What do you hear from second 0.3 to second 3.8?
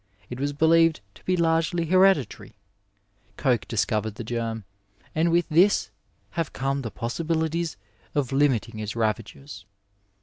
It was believed to be largely hereditary. Koch